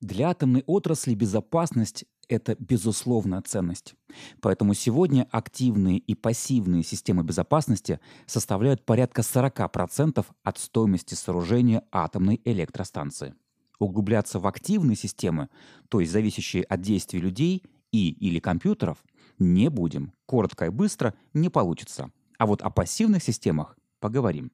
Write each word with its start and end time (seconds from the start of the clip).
Для 0.00 0.30
атомной 0.30 0.62
отрасли 0.66 1.14
безопасность– 1.14 2.04
это 2.28 2.54
безусловная 2.60 3.42
ценность. 3.42 3.96
Поэтому 4.40 4.74
сегодня 4.74 5.26
активные 5.32 5.98
и 5.98 6.14
пассивные 6.14 6.84
системы 6.84 7.24
безопасности 7.24 7.98
составляют 8.26 8.84
порядка 8.84 9.22
40% 9.22 10.24
от 10.44 10.58
стоимости 10.58 11.14
сооружения 11.14 11.82
атомной 11.90 12.40
электростанции. 12.44 13.34
Углубляться 13.80 14.38
в 14.38 14.46
активные 14.46 14.96
системы, 14.96 15.48
то 15.88 15.98
есть 15.98 16.12
зависящие 16.12 16.62
от 16.62 16.80
действий 16.80 17.20
людей 17.20 17.64
и 17.90 18.10
или 18.10 18.38
компьютеров, 18.38 18.98
не 19.40 19.68
будем. 19.68 20.12
Коротко 20.26 20.66
и 20.66 20.70
быстро 20.70 21.14
не 21.34 21.48
получится. 21.48 22.12
А 22.38 22.46
вот 22.46 22.62
о 22.62 22.70
пассивных 22.70 23.22
системах 23.22 23.76
поговорим. 23.98 24.52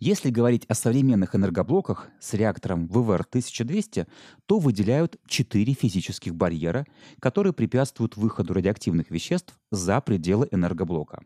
Если 0.00 0.30
говорить 0.30 0.64
о 0.64 0.74
современных 0.74 1.36
энергоблоках 1.36 2.08
с 2.20 2.32
реактором 2.32 2.86
ВВР-1200, 2.86 4.08
то 4.46 4.58
выделяют 4.58 5.20
четыре 5.26 5.74
физических 5.74 6.34
барьера, 6.34 6.86
которые 7.20 7.52
препятствуют 7.52 8.16
выходу 8.16 8.54
радиоактивных 8.54 9.10
веществ 9.10 9.60
за 9.70 10.00
пределы 10.00 10.48
энергоблока. 10.50 11.22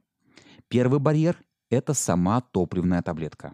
Первый 0.67 0.99
барьер– 0.99 1.41
это 1.71 1.95
сама 1.95 2.41
топливная 2.41 3.01
таблетка. 3.01 3.53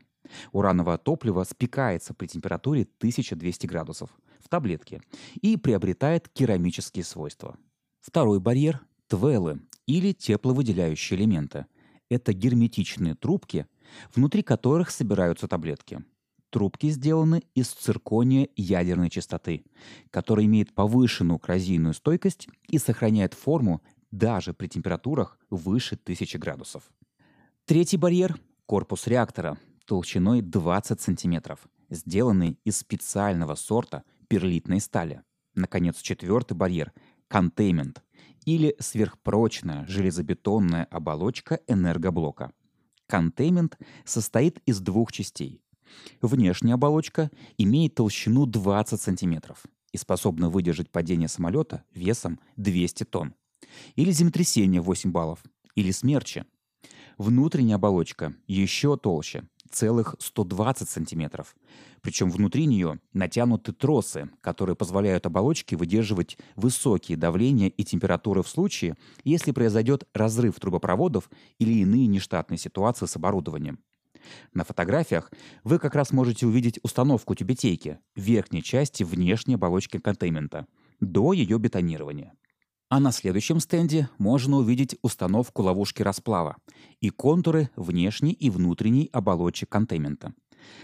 Урановое 0.53 0.97
топливо 0.97 1.45
спекается 1.45 2.15
при 2.15 2.27
температуре 2.27 2.89
1200 2.97 3.67
градусов 3.67 4.09
в 4.43 4.49
таблетке 4.49 5.03
и 5.35 5.59
приобретает 5.59 6.31
керамические 6.31 7.05
свойства. 7.05 7.59
Второй 8.01 8.41
барьер– 8.41 8.81
твелы 9.07 9.61
или 9.85 10.13
тепловыделяющие 10.13 11.21
элементы. 11.21 11.67
Это 12.09 12.33
герметичные 12.33 13.15
трубки– 13.15 13.67
внутри 14.15 14.43
которых 14.43 14.91
собираются 14.91 15.49
таблетки. 15.49 16.05
Трубки 16.51 16.91
сделаны 16.91 17.45
из 17.55 17.69
циркония 17.69 18.49
ядерной 18.57 19.09
частоты, 19.09 19.65
который 20.11 20.47
имеет 20.47 20.75
повышенную 20.75 21.39
коррозийную 21.39 21.95
стойкость 21.95 22.49
и 22.67 22.79
сохраняет 22.79 23.35
форму 23.35 23.83
даже 24.11 24.53
при 24.53 24.67
температурах 24.67 25.39
выше 25.49 25.95
1000 25.95 26.39
градусов. 26.39 26.83
Третий 27.67 27.97
барьер– 27.97 28.37
корпус 28.67 29.07
реактора 29.07 29.59
толщиной 29.87 30.43
20 30.43 31.01
см, 31.01 31.59
сделанный 31.89 32.59
из 32.65 32.79
специального 32.79 33.55
сорта 33.55 34.03
перлитной 34.27 34.81
стали. 34.81 35.23
Наконец, 35.55 36.01
четвертый 36.01 36.55
барьер– 36.55 36.93
контеймент 37.29 38.03
или 38.45 38.75
сверхпрочная 38.81 39.87
железобетонная 39.87 40.87
оболочка 40.91 41.61
энергоблока– 41.69 42.53
Контеймент 43.11 43.77
состоит 44.05 44.61
из 44.67 44.79
двух 44.79 45.11
частей. 45.11 45.61
Внешняя 46.23 46.75
оболочка 46.75 47.29
имеет 47.59 47.97
толщину 47.97 48.47
20 48.47 49.01
см 49.01 49.57
и 49.91 49.97
способна 49.97 50.49
выдержать 50.49 50.93
падение 50.93 51.27
самолета 51.27 51.83
весом 51.93 52.39
200 52.57 53.03
тонн. 53.03 53.35
Или 53.97 54.13
землетрясение 54.13 54.81
8 54.81 55.11
баллов. 55.11 55.43
Или 55.75 55.91
смерчи. 55.91 56.45
Внутренняя 57.19 57.79
оболочка 57.79 58.33
еще 58.47 58.97
толще, 58.97 59.43
целых 59.81 60.15
120 60.19 60.89
сантиметров. 60.91 61.57
Причем 62.03 62.31
внутри 62.31 62.67
нее 62.67 63.01
натянуты 63.15 63.73
тросы, 63.73 64.29
которые 64.43 64.77
позволяют 64.77 65.25
оболочке 65.25 65.75
выдерживать 65.75 66.37
высокие 66.55 67.17
давления 67.17 67.69
и 67.69 67.83
температуры 67.83 68.43
в 68.43 68.49
случае, 68.49 68.97
если 69.25 69.53
произойдет 69.53 70.07
разрыв 70.13 70.61
трубопроводов 70.61 71.31
или 71.59 71.73
иные 71.81 72.07
нештатные 72.09 72.59
ситуации 72.59 73.07
с 73.07 73.17
оборудованием. 73.17 73.79
На 74.53 74.65
фотографиях 74.65 75.33
вы 75.65 75.79
как 75.79 75.95
раз 75.95 76.13
можете 76.13 76.47
увидеть 76.47 76.79
установку 76.83 77.35
тюбетейки 77.35 78.01
в 78.15 78.21
верхней 78.21 78.63
части 78.63 79.03
внешней 79.03 79.55
оболочки 79.55 79.99
контеймента 79.99 80.67
до 81.01 81.33
ее 81.33 81.59
бетонирования. 81.59 82.35
А 82.91 82.99
на 82.99 83.13
следующем 83.13 83.61
стенде 83.61 84.09
можно 84.19 84.57
увидеть 84.57 84.97
установку 85.01 85.63
ловушки 85.63 86.03
расплава 86.03 86.57
и 87.01 87.11
контуры 87.11 87.71
внешней 87.77 88.33
и 88.33 88.51
внутренней 88.51 89.09
оболочек 89.13 89.69
контеймента. 89.69 90.35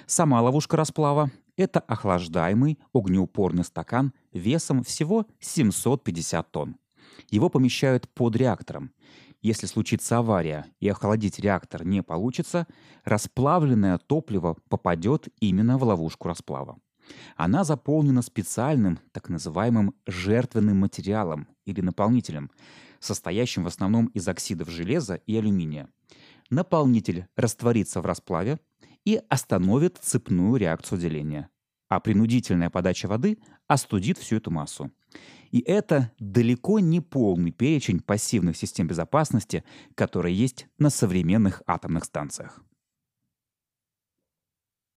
Сама 0.06 0.40
ловушка 0.40 0.76
расплава– 0.76 1.32
это 1.56 1.80
охлаждаемый 1.80 2.78
огнеупорный 2.94 3.64
стакан 3.64 4.12
весом 4.32 4.84
всего 4.84 5.26
750 5.40 6.48
тонн. 6.52 6.76
Его 7.28 7.48
помещают 7.48 8.08
под 8.14 8.36
реактором. 8.36 8.92
Если 9.42 9.66
случится 9.66 10.18
авария 10.18 10.66
и 10.78 10.88
охладить 10.88 11.40
реактор 11.40 11.84
не 11.84 12.04
получится, 12.04 12.68
расплавленное 13.02 13.98
топливо 13.98 14.56
попадет 14.68 15.26
именно 15.40 15.76
в 15.76 15.82
ловушку 15.82 16.28
расплава. 16.28 16.78
Она 17.36 17.64
заполнена 17.64 18.22
специальным, 18.22 18.98
так 19.12 19.28
называемым 19.28 19.94
жертвенным 20.06 20.78
материалом 20.78 21.48
или 21.64 21.80
наполнителем, 21.80 22.50
состоящим 23.00 23.64
в 23.64 23.66
основном 23.66 24.06
из 24.06 24.26
оксидов 24.26 24.70
железа 24.70 25.16
и 25.26 25.36
алюминия. 25.36 25.88
Наполнитель 26.50 27.26
растворится 27.36 28.00
в 28.00 28.06
расплаве 28.06 28.58
и 29.04 29.20
остановит 29.28 29.98
цепную 30.00 30.56
реакцию 30.56 31.00
деления. 31.00 31.48
А 31.88 32.00
принудительная 32.00 32.70
подача 32.70 33.06
воды 33.06 33.38
остудит 33.68 34.18
всю 34.18 34.36
эту 34.36 34.50
массу. 34.50 34.90
И 35.52 35.60
это 35.60 36.12
далеко 36.18 36.80
не 36.80 37.00
полный 37.00 37.52
перечень 37.52 38.00
пассивных 38.00 38.56
систем 38.56 38.88
безопасности, 38.88 39.64
которые 39.94 40.34
есть 40.36 40.66
на 40.78 40.90
современных 40.90 41.62
атомных 41.66 42.04
станциях. 42.04 42.60